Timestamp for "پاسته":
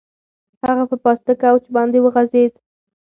1.03-1.33